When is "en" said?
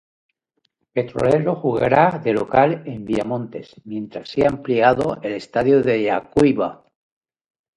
2.87-3.05